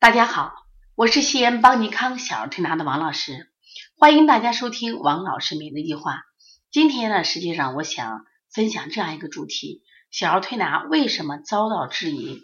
[0.00, 0.52] 大家好，
[0.94, 3.50] 我是西安邦尼康小儿推拿的王老师，
[3.96, 6.22] 欢迎大家收听王老师每日一句话。
[6.70, 9.82] 今天呢，实际上我想分享这样一个主题：
[10.12, 12.42] 小儿推拿为什么遭到质疑？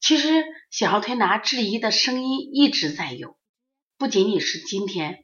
[0.00, 3.36] 其实，小儿推拿质疑的声音一直在有，
[3.98, 5.23] 不仅仅是今天。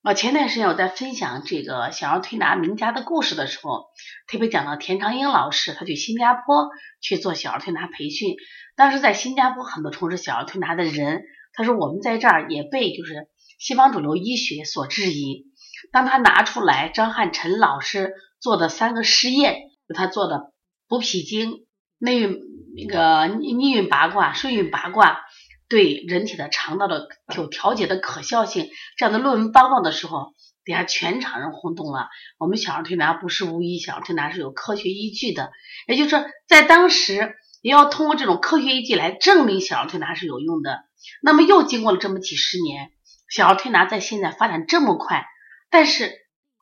[0.00, 3.86] 我，前段时间我在分享这个小儿推拿名家的故事的时候，
[4.28, 6.68] 特别讲到田长英老师，他去新加坡
[7.00, 8.36] 去做小儿推拿培训。
[8.76, 13.26] 当时在新加坡很多从事小儿推拿的人，他说我们在这儿也被就是
[13.58, 15.46] 西方主流医学所质疑。
[15.90, 19.56] 当他拿出来张汉臣老师做的三个试验，
[19.96, 20.52] 他做的
[20.86, 21.66] 补脾经、
[21.98, 22.28] 内
[22.76, 25.22] 那个逆运八卦、顺运八卦。
[25.68, 32.08] 对人体的肠道的有调节的可效性，这样的论文报告的时候，底下全场人轰动了。
[32.38, 35.52] 我们小儿推拿不是无医，小儿推拿是有科学依据的。
[35.86, 40.84] 也就是说，在当时也要通过这种科学依据来证明小儿推拿是有用的。
[41.22, 42.90] 那么又经过了这么几十年，
[43.28, 45.26] 小儿推拿在现在发展这么快，
[45.70, 46.12] 但是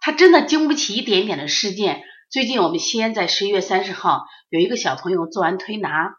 [0.01, 2.03] 它真的经不起一点点的事件。
[2.29, 6.17] 最近我们西安在十一月三十号有一个小朋友做完推拿。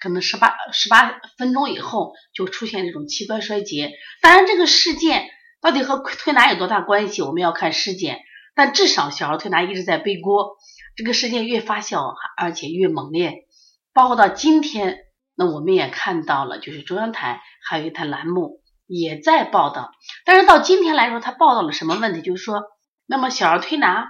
[0.00, 3.92] 可能十八十八分钟以后就出现这种器官衰竭。
[4.22, 5.28] 当然，这个事件
[5.60, 8.20] 到底和推拿有多大关系，我们要看事件。
[8.54, 10.56] 但至少小儿推拿一直在背锅。
[10.96, 13.46] 这个事件越发酵，而且越猛烈。
[13.92, 14.98] 包括到今天，
[15.36, 19.92] 那我们也看到了，就是中央台还有一台栏目也在报道。
[20.24, 22.22] 但是到今天来说，他报道了什么问题？
[22.22, 22.62] 就是说，
[23.06, 24.08] 那么小儿推拿，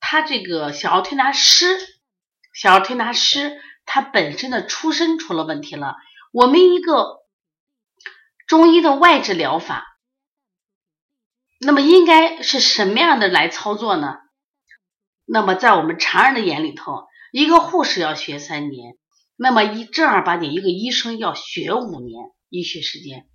[0.00, 1.66] 他这个小儿推拿师，
[2.54, 3.60] 小儿推拿师。
[3.92, 5.96] 他本身的出身出了问题了。
[6.30, 7.24] 我们一个
[8.46, 9.84] 中医的外治疗法，
[11.58, 14.18] 那么应该是什么样的来操作呢？
[15.24, 18.96] 那么在我们常人的眼里头，一个护士要学三年，
[19.34, 23.26] 那么一正儿八经一个医生要学五年医学时间。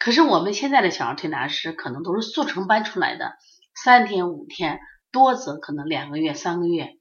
[0.00, 3.34] 可是我们现在的小儿推拿师可能都是速成班出来的，
[3.80, 4.80] 三天五天，
[5.12, 6.96] 多则可能两个月三个月。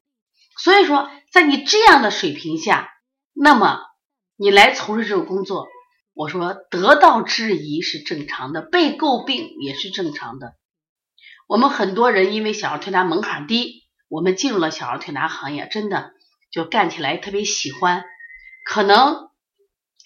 [0.58, 2.92] 所以说，在你这样的水平下，
[3.42, 3.80] 那么
[4.36, 5.70] 你来从事这个工作，
[6.14, 10.56] 我说得到质疑是正常的，被诟病也是正常的。
[11.48, 16.12] 我们很多人因为小儿推拿门槛低，我们进入了小儿推拿行业，真的
[16.52, 18.04] 就干起来特别喜欢。
[18.66, 19.30] 可能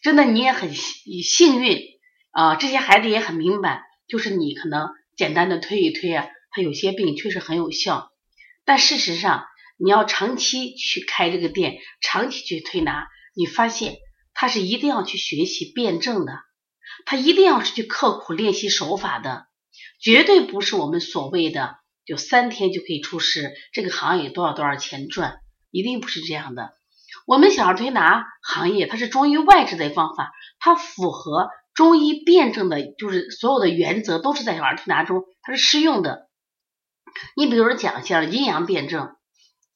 [0.04, 1.82] 真的你也很幸运
[2.30, 8.12] 啊，这些孩子也很明白，就是你可能简单的推一推啊，他有些病确实很有效，
[8.64, 9.48] 但事实上。
[9.76, 13.98] 你要长期去开这个店，长期去推拿，你发现
[14.34, 16.40] 他是一定要去学习辩证的，
[17.06, 19.48] 他一定要是去刻苦练习手法的，
[20.00, 25.40] 绝对不是我们所谓的就三天就可以出师，这个行业多少多少钱赚，
[25.72, 26.74] 一定不是这样的。
[27.26, 36.30] 我们小儿推拿行业它是中医外治的方法，它符合中医辩证的，就是所有的原则都是在小儿推拿中它是适用的。
[37.36, 39.16] 你比如说讲像阴阳辩证。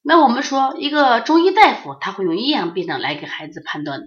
[0.10, 4.00] 那我们说，一个中医大夫他会用阴阳辩证来给孩子判断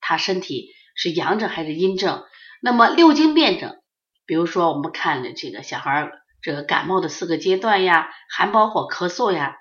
[0.00, 2.24] 他身体是阳症还是阴症。
[2.62, 3.76] 那么六经辩证，
[4.24, 9.56] 比如说我们看的这个小孩这个感冒的四个阶段呀，寒包火咳嗽呀。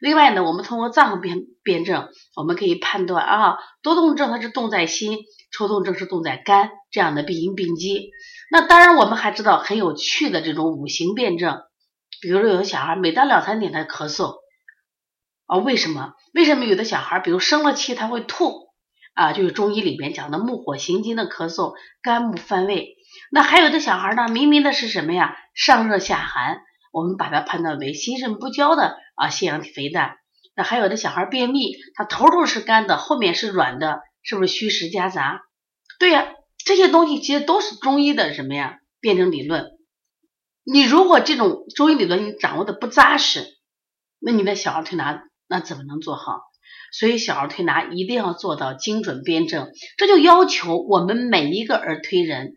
[0.00, 5.16] 另外呢，我们通过脏腑辩辩证，我们可以判断啊，多动症它是动在心，
[5.52, 8.10] 抽动症是动在肝这样的病因病机。
[8.50, 11.60] 那当然我们还知道很有趣的这种五行辩证，
[12.20, 14.44] 比如说有的小孩每到两三点他咳嗽。
[15.46, 16.14] 啊，为什么？
[16.34, 18.68] 为什么有的小孩，比如生了气他会吐
[19.14, 19.32] 啊？
[19.32, 22.96] 就是中医里边讲的木火行金的咳嗽，肝木犯胃。
[23.30, 25.36] 那还有的小孩呢，明明的是什么呀？
[25.54, 26.58] 上热下寒，
[26.92, 30.18] 我们把它判断为心肾不交的啊，腺样体肥大。
[30.54, 35.42] 那还有的小孩便秘，他头头是干的，后面是软的，是不是虚实夹杂？
[35.98, 36.28] 对呀，
[36.58, 38.78] 这些东西其实都是中医的什么呀？
[39.00, 39.70] 辩证理论。
[40.64, 43.46] 你如果这种中医理论你掌握的不扎实，
[44.18, 45.22] 那你的小儿推拿。
[45.48, 46.40] 那怎么能做好？
[46.92, 52.56] 所以小儿推拿一定要做到精准辩证，这就要求我们每一个儿推人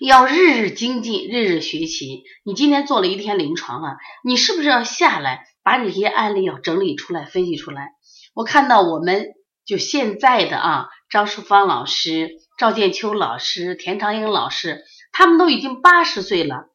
[0.00, 2.22] 要日日精进，日日学习。
[2.44, 7.90] 你今天做了一天临床啊，你是不是要下来把你这些案例要整理出来、分析出来？
[8.34, 9.26] 我看到我们
[9.66, 16.68] 就现在的啊，张淑芳老师、赵建秋老师、田长英老师，他们都已经八十岁了。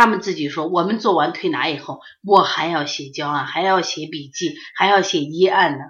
[0.00, 5.84] 他们自己说，我们做完推拿以后，我还要写教案，还要写笔记，还要写医案呢。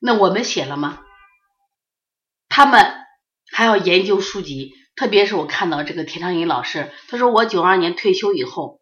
[0.00, 1.00] 那我们写了吗？
[2.48, 2.94] 他们
[3.50, 8.78] 还要研究书籍，特别是我看到这个田长英老师，他说我九二年退休以后，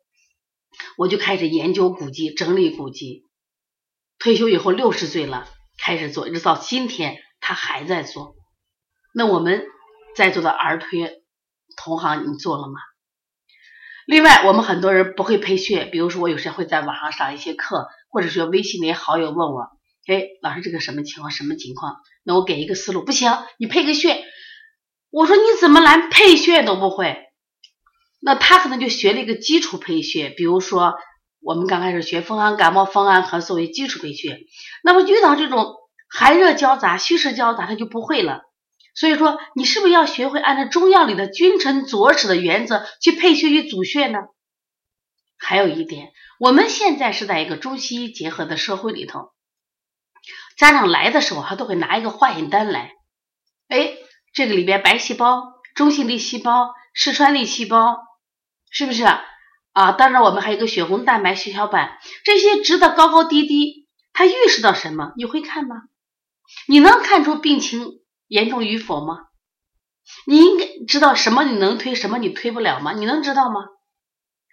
[0.98, 3.24] 我就开始研究古籍，整理古籍。
[4.18, 5.48] 退休以后六十岁了，
[5.82, 8.34] 开始做，一直到今天他还在做。
[9.14, 9.64] 那我们
[10.14, 11.22] 在座的儿推。
[11.78, 12.74] 同行你做了吗？
[14.06, 19.62] 另外，我们很多人不会配穴，比如说我有时会在网上上一些课，或者说微信里好友问我，
[20.06, 21.32] 哎，老师这个什么情况？
[21.32, 21.96] 什么情况？
[22.22, 24.24] 那我给一个思路，不行，你配个穴。
[25.10, 27.18] 我说你怎么连配穴都不会？
[28.20, 30.94] 那他可能就学了一个基础配穴，比如说
[31.40, 34.38] 我们刚开始学风寒感冒、风寒咳嗽为基础配穴，
[34.84, 35.74] 那么遇到这种
[36.08, 38.42] 寒热交杂、虚实交杂，他就不会了。
[38.96, 44.20] 所以说，你是不是要学会按照中药里的君臣佐使的原则去配穴与组穴呢？
[45.36, 49.32] 还有一点，我们现在是在一个中西医结合的社会里头，
[50.56, 52.92] 家长来的时候，他都会拿一个化验单来，
[53.68, 53.92] 哎，
[54.32, 55.42] 这个里边白细胞、
[55.74, 57.98] 中性粒细胞、嗜酸粒细胞，
[58.70, 59.92] 是不是啊？
[59.92, 65.12] 当然，我们还有个血红蛋白、血小板，这些值的高高低低，它预示到什么？
[65.18, 65.82] 你会看吗？
[66.66, 68.00] 你能看出病情？
[68.28, 69.20] 严重与否吗？
[70.24, 72.92] 你应该知道什么你能推，什么你推不了吗？
[72.92, 73.66] 你能知道吗？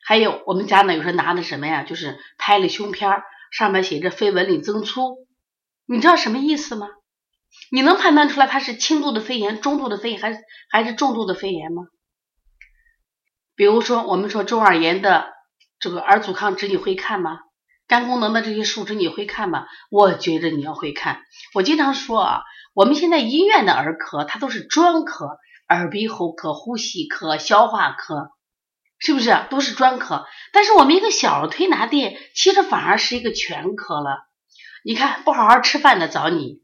[0.03, 1.83] 还有我们家呢，有时候拿的什么呀？
[1.83, 3.21] 就是拍了胸片
[3.51, 5.27] 上面写着肺纹理增粗，
[5.85, 6.87] 你知道什么意思吗？
[7.71, 10.39] 你能判断出来它是轻度的肺炎、中度的肺炎还是
[10.69, 11.83] 还是重度的肺炎吗？
[13.55, 15.31] 比如说我们说中耳炎的
[15.79, 17.39] 这个耳阻抗值你会看吗？
[17.87, 19.67] 肝功能的这些数值你会看吗？
[19.91, 21.21] 我觉得你要会看。
[21.53, 22.41] 我经常说啊。
[22.73, 25.37] 我们现在医院的儿科，它都是专科，
[25.69, 28.31] 耳鼻喉科、呼吸科、消化科，
[28.97, 30.25] 是不是都是专科？
[30.51, 34.25] 但是我们一个小儿推拿店，其实反而是一个全科了。
[34.83, 36.61] 你看，不好好吃饭的找你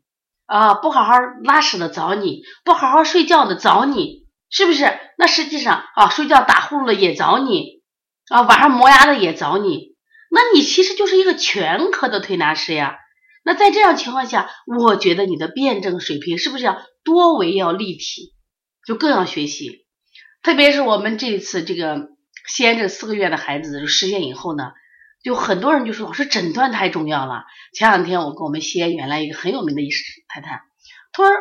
[0.47, 1.13] 啊，不好好
[1.43, 4.99] 拉屎的找你，不好好睡觉的找你，是不是？
[5.15, 7.83] 那实际上啊，睡觉打呼噜的也找你
[8.29, 9.95] 啊，晚上磨牙的也找你，
[10.31, 12.97] 那你其实就是一个全科的推拿师呀。
[13.43, 18.33] 那在这样情况下，我觉得你的辩证水平是不是要多维要立体，
[18.85, 19.85] 就更要学习。
[20.43, 22.09] 特别是我们这一次这个
[22.47, 24.71] 西安这四个月的孩子实验以后呢，
[25.23, 27.43] 就很多人就说老师诊断太重要了。
[27.73, 30.61] 前两天我跟我们西安原来一个很有名的医师谈谈，
[31.11, 31.33] 他说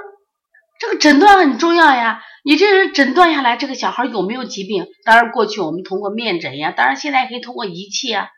[0.80, 4.86] 这个诊断很重要呀，你这人诊断下来这个小孩有没有疾病？
[5.04, 8.28] 当然过去我们通过面诊呀，当然现在可以通过仪器啊。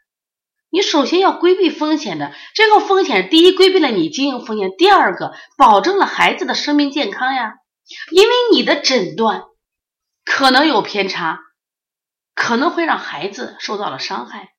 [0.71, 7.55] 你首先要规避风险的，这个风险第一规避了你经营风险，第二个保证了孩子的生命健康呀。
[8.13, 9.43] 因为你的诊断
[10.25, 11.41] 可能有偏差，
[12.37, 14.51] 可能会让孩子受到了伤害。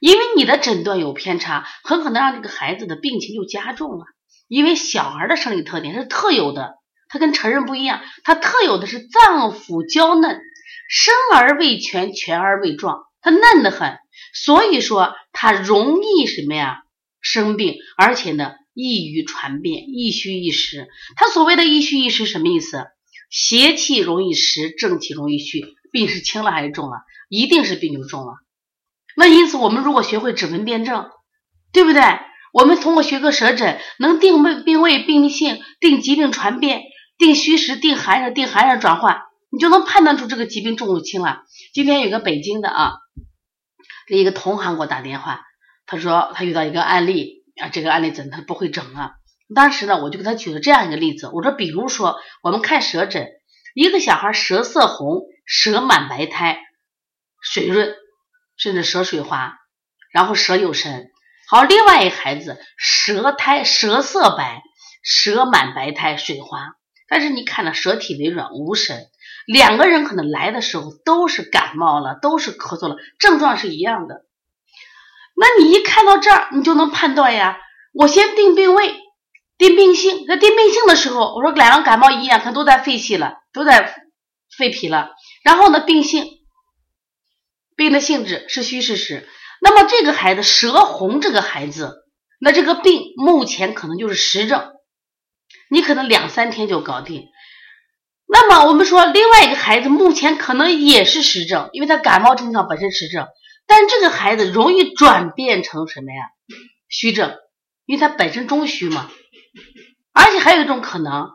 [0.00, 4.06] 因为你的诊断有偏差，很可能让这个孩子的病情就加重了。
[4.48, 6.74] 因为小孩的生理特点是特有的，
[7.08, 10.40] 他跟成人不一样，他特有的是脏腑娇嫩，
[10.88, 13.98] 生而未全，全而未壮，它嫩得很。
[14.34, 16.82] 所以说，它容易什么呀？
[17.20, 20.88] 生病，而且呢，易于传变，易虚易实。
[21.16, 22.84] 它所谓的易虚易实什么意思？
[23.30, 25.64] 邪气容易实，正气容易虚。
[25.90, 26.98] 病是轻了还是重了？
[27.30, 28.34] 一定是病就重了。
[29.16, 31.08] 那因此，我们如果学会指纹辨证，
[31.72, 32.02] 对不对？
[32.52, 36.82] 我们通过学个舌诊，能定位、病位、病性，定疾病传变，
[37.16, 41.42] 定虚实，定寒热，定寒热转换，你就能判断出这个疾病重不轻了。
[41.72, 42.92] 今天有个北京的啊。
[44.06, 45.42] 这一个同行给我打电话，
[45.86, 49.12] 他说他遇到一个案例啊，这个案例怎他不会整啊？
[49.54, 53.28] 当时呢，我就给他举了这样一个例子，我说，比如说我们看舌诊，
[53.74, 56.58] 一个小孩舌色红，舌满白苔，
[57.40, 57.94] 水润，
[58.56, 59.58] 甚至舌水滑，
[60.10, 61.10] 然后舌有神。
[61.46, 64.62] 好，另外一个孩子舌苔舌色白，
[65.02, 66.72] 舌满白苔，水滑，
[67.06, 69.08] 但是你看着舌体微软，无神。
[69.46, 74.24] 两个人可能来的时候都是感冒了，都是咳嗽了，症状是一样的。
[75.36, 77.58] 那你一看到这儿，你就能判断呀。
[77.92, 78.94] 我先定病位，
[79.58, 80.24] 定病性。
[80.26, 83.94] 那定病性的时候，我说两个感冒一样，它都在肺气了，都在
[84.56, 85.10] 肺脾了。
[85.42, 86.24] 然后呢，病性，
[87.76, 89.28] 病的性质是虚是实。
[89.60, 92.04] 那么这个孩子舌红，这个孩子，
[92.40, 94.72] 那这个病目前可能就是实症，
[95.70, 97.28] 你可能两三天就搞定。
[98.34, 103.28] 那么我们说，另外一个孩子目前可能也是实症，因为他感冒症状本身实症，
[103.64, 106.30] 但这个孩子容易转变成什么呀？
[106.88, 107.36] 虚症，
[107.86, 109.08] 因为他本身中虚嘛。
[110.12, 111.28] 而且还有一种可能，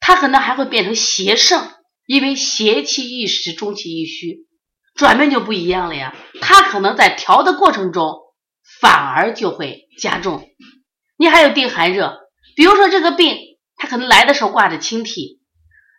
[0.00, 1.68] 他可能还会变成邪盛，
[2.04, 4.48] 因为邪气一实，中气一虚，
[4.96, 6.16] 转变就不一样了呀。
[6.40, 8.18] 他可能在调的过程中
[8.80, 10.48] 反而就会加重。
[11.16, 12.18] 你还有定寒热，
[12.56, 13.38] 比如说这个病，
[13.76, 15.39] 他可能来的时候挂着清涕。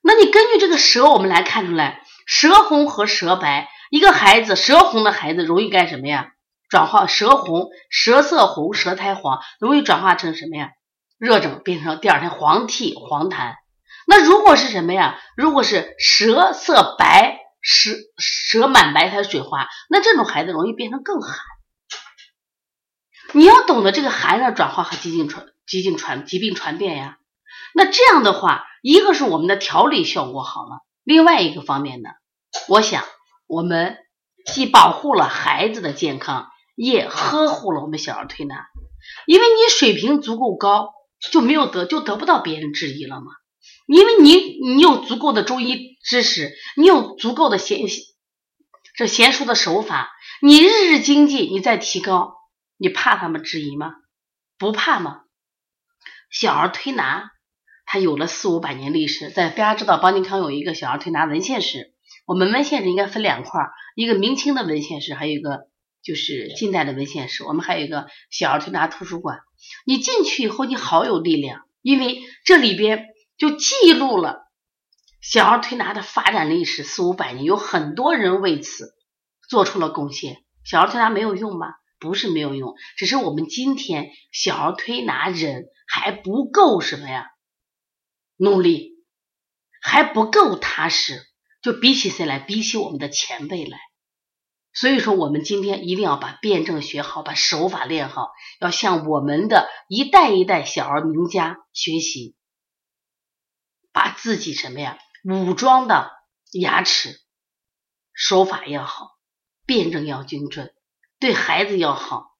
[0.01, 6.31] 那你根据这个舌，我们来看出来，舌红和舌白，一个孩子舌红的孩子容易干什么呀？
[6.69, 10.71] 转化舌红，舌色红，舌苔黄，容易转化成什么呀？
[11.19, 13.55] 热症，变成第二天黄涕、黄痰。
[14.07, 15.19] 那如果是什么呀？
[15.37, 21.35] 如果是舌色白，舌舌满白苔水滑，那这种孩子容易变成更寒。
[23.33, 27.17] 你要懂得这个寒热转化和疾病传疾病传疾病传变呀。
[27.73, 32.09] 那这样的话，一个是我们的调理效果好了，另外一个方面呢，
[32.67, 33.03] 我想
[33.47, 33.97] 我们
[34.45, 38.65] 既保护了孩子的健康，也呵护了我们小儿推拿，
[39.25, 40.93] 因为你水平足够高，
[41.31, 43.31] 就没有得就得不到别人质疑了嘛。
[43.87, 47.87] 因为你你有足够的中医知识，你有足够的娴
[48.95, 52.35] 这娴熟的手法，你日日精进，你再提高，
[52.77, 53.93] 你怕他们质疑吗？
[54.57, 55.21] 不怕吗？
[56.29, 57.31] 小儿推拿。
[57.93, 61.93] 它有了四五百年历史，在大家知道邦尼康有一个小儿推拿文献室，
[62.25, 65.67] 我们文献室应该分两块儿，一个明清的文献室，还有一个
[66.01, 67.43] 就是近代的文献室。
[67.43, 69.39] 我们还有一个小儿推拿图书馆。
[69.85, 73.07] 你进去以后，你好有力量，因为这里边
[73.37, 74.45] 就记录了
[75.19, 78.93] 小儿推拿的发展历史四五百年，有很多人为此
[79.49, 80.37] 做出了贡献。
[80.63, 81.67] 小儿推拿没有用吗？
[81.99, 87.27] 不是没有用，只是我们今天小儿推拿人还不够什么呀？
[88.43, 88.95] 努力
[89.83, 91.21] 还不够踏实，
[91.61, 92.39] 就比起谁来？
[92.39, 93.77] 比起我们的前辈来。
[94.73, 102.35] 所以说，我们今天一定要把辩证学好，把手法练好，要向我们的一代一代小儿名家学习，
[103.91, 104.97] 把自己什么呀？
[105.23, 106.09] 武装的
[106.51, 107.21] 牙齿，
[108.11, 109.19] 手法要好，
[109.67, 110.73] 辩证要精准，
[111.19, 112.35] 对孩子要好。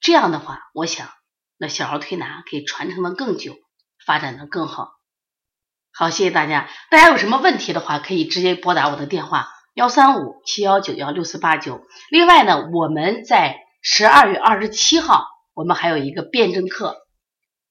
[0.00, 1.10] 这样的话，我想
[1.58, 3.58] 那小儿推拿可以传承的更久，
[4.06, 5.01] 发展的更好。
[6.02, 6.68] 好，谢谢大家。
[6.90, 11.80] 大家有什么问题的话，可以直接拨打我的电话幺三五七幺九幺六四八九。
[12.10, 16.96] 另外呢，我们在十二月二十七号，我们还有一个辩证课，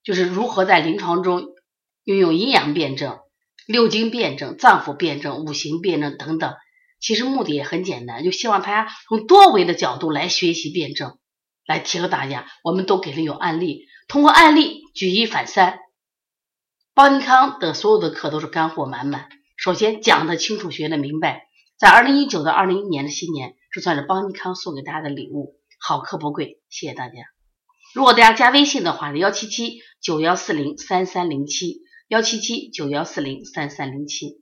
[0.01, 1.47] 就是如何在临床中
[2.05, 3.19] 运用阴阳辩证、
[3.67, 6.53] 六经辩证、脏腑辩证、五行辩证等等。
[7.01, 11.17] 其实目的也很简单，就希望大家从多维的角度来学习辩证，
[11.67, 12.45] 来提高大家。
[12.63, 15.79] 我们都给了有案例，通过案例举一反三。
[16.93, 19.29] 邦尼康的所有的课都是干货满满。
[19.55, 21.47] 首先讲的清楚，学的明白。
[21.77, 26.59] 在二零一九到二零一年的新年，这算是邦尼康送给大家的礼物，好课不贵。
[26.69, 27.15] 谢谢大家。
[27.95, 34.41] 如果大家加微信的话，幺七七九幺四零三三零七，幺七七九幺四零三三零七。